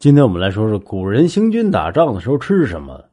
[0.00, 3.04] 今天我们来说说古人行军打仗的时候吃什么。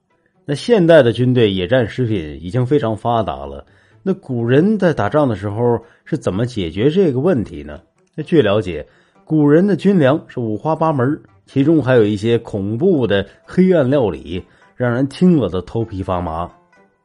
[0.45, 3.66] 那现代的军队野战食品已经非常发达了，
[4.04, 7.81] 那古人在打仗的时候是怎么解决这个问题呢？
[8.15, 8.88] 那据了解，
[9.26, 14.41] 古人的军粮是五花八门，其中还有一些恐怖的黑暗料理，
[14.77, 16.49] 让人听了都头皮发麻。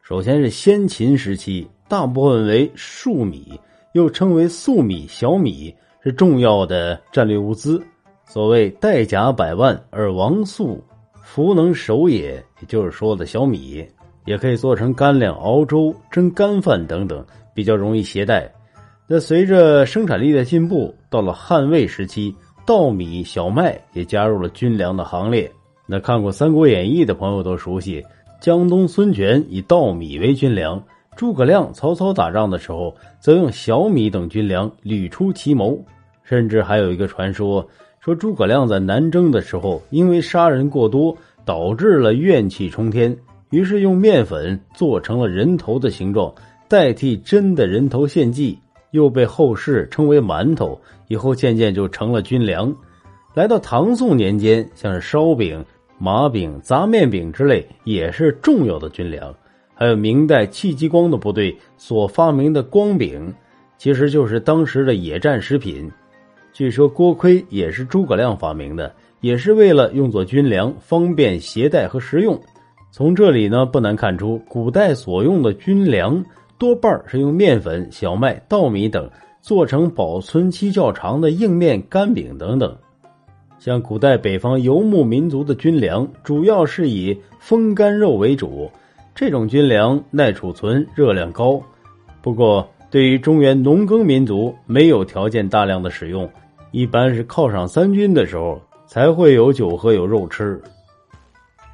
[0.00, 3.58] 首先是先秦时期，大部分为粟米，
[3.94, 5.74] 又称为粟米、小米，
[6.04, 7.82] 是重要的战略物资。
[8.32, 10.82] 所谓“带甲百万而王粟，
[11.22, 13.86] 弗能守也”，也就是说的小米，
[14.24, 18.50] 也可以做成干粮、熬粥、蒸干饭等等，比较容易携带。
[19.06, 25.52] 那随着生产力的进步，到了汉魏时期，稻米、小麦也加入了军粮的行列。
[25.84, 28.02] 那看过《三国演义》的朋友都熟悉，
[28.40, 30.82] 江东孙权以稻米为军粮，
[31.16, 35.78] 诸葛亮、曹操打仗的时候则用小米等军粮屡出奇谋，
[36.22, 37.68] 甚至还有一个传说。
[38.04, 43.16] 说诸葛亮在南征的时候，因为杀人过多，导致了怨气冲天，
[43.50, 46.34] 于是用面粉做成了人头的形状，
[46.66, 48.58] 代替真的人头献祭，
[48.90, 50.80] 又被后世称为馒头。
[51.06, 52.74] 以后渐渐就成了军粮。
[53.34, 55.64] 来到唐宋年间，像是烧饼、
[55.96, 59.32] 麻饼、杂面饼之类，也是重要的军粮。
[59.74, 63.32] 还有明代戚继光的部队所发明的光饼，
[63.78, 65.88] 其实就是当时的野战食品。
[66.52, 72.38] 据说锅盔也是诸葛亮发明的，也是为了用作军粮，方便携带和食用。
[72.90, 76.22] 从这里呢，不难看出，古代所用的军粮
[76.58, 79.08] 多半是用面粉、小麦、稻米等
[79.40, 82.76] 做成保存期较长的硬面、干饼等等。
[83.58, 88.70] 像古代北方游牧民族的军粮，主要是以风干肉为主，
[89.14, 91.62] 这种军粮耐储存，热量高。
[92.20, 96.28] 不过，对于中原农耕民族，没有条件大量的使用。
[96.72, 100.60] 一般是犒赏三军的时候才会有酒喝有肉吃。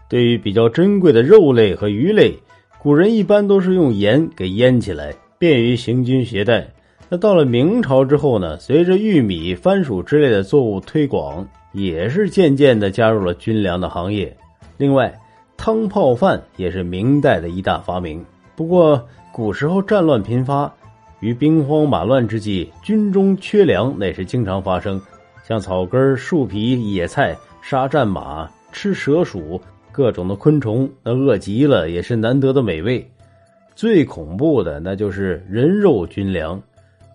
[0.08, 2.38] 对于比较珍贵的肉类和鱼类，
[2.80, 6.64] 古人一般都是用盐给腌起来，便于行军携带。
[7.08, 14.36] 那到了明朝之后呢，随着玉米、番薯之类的作物推广，也是渐渐的加入了军粮的行业。
[14.76, 15.12] 另外，
[15.56, 18.24] 汤泡饭也是明代的一大发明。
[18.54, 20.72] 不过，古时候战乱频发。
[21.20, 25.00] 于兵荒马乱之际，军中缺粮那是经常发生，
[25.42, 33.04] 像草根、树皮、野菜，杀战马、吃蛇鼠，各种的昆虫，那饿极了也是难得的美味。
[33.74, 36.60] 最恐怖的那就是人肉军粮。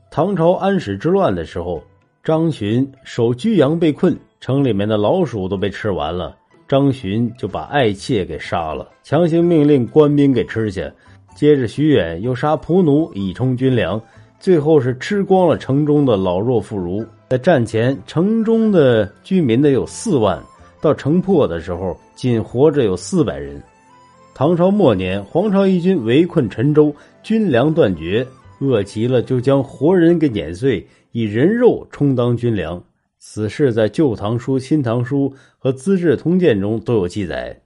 [0.09, 1.83] 唐朝安史之乱的时候，
[2.23, 6.35] 张巡守居阳被困，城里面的老鼠都被吃完了，
[6.67, 10.91] 张巡就把爱妾给杀了，强行命令官兵给吃下。
[11.35, 14.01] 接着，徐远又杀仆奴以充军粮，
[14.39, 17.05] 最后是吃光了城中的老弱妇孺。
[17.29, 20.41] 在战前，城中的居民得有四万，
[20.79, 23.61] 到城破的时候，仅活着有四百人。
[24.35, 28.25] 唐朝末年，黄巢义军围困陈州，军粮断绝，
[28.59, 32.81] 饿极了就将活人给碾碎，以人肉充当军粮。
[33.17, 37.59] 此事在《旧唐书》《新唐书》和《资治通鉴》中都有记载。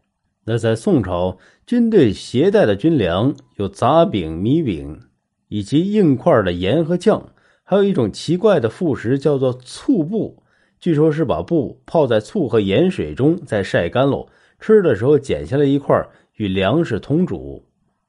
[0.49, 5.01] 那在宋朝，军队携带的军粮有杂饼、米饼，
[5.49, 7.33] 以及硬块的盐和酱，
[7.65, 10.41] 还有一种奇怪的副食叫做醋布，
[10.79, 14.29] 据说是把布泡在醋和盐水中再晒干喽，
[14.61, 16.01] 吃的时候剪下来一块
[16.37, 17.65] 与粮食同煮。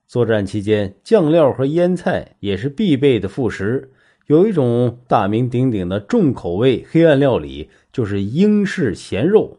[0.07, 3.91] 作战期间，酱料和腌菜也是必备的副食。
[4.29, 9.57] 有一种大名鼎鼎的重口味黑暗料理，就是英式咸肉。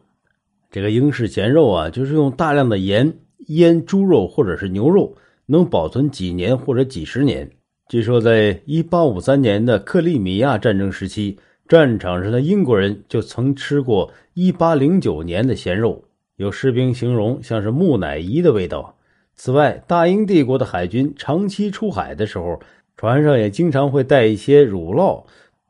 [0.70, 3.12] 这个英式咸肉啊，就是用大量的盐
[3.48, 5.16] 腌猪肉或者是牛肉，
[5.46, 7.50] 能保存几年或者几十年。
[7.88, 11.36] 据说，在一八五三年的克里米亚战争时期，
[11.66, 16.04] 战场上的英国人就曾吃过一八零九年的咸肉，
[16.36, 18.96] 有士兵形容像是木乃伊的味道。
[19.34, 22.60] 此外，大英帝国的海军长期出海的时候，
[22.96, 25.24] 船上也经常会带一些乳酪，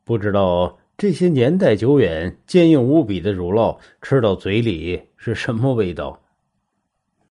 [0.04, 0.76] 不知道。
[1.00, 6.20] 这些年代久远、坚硬无比的乳酪，吃到嘴里是什么味道？